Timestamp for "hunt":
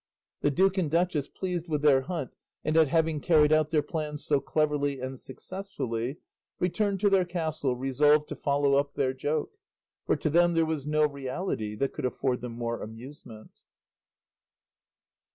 2.01-2.35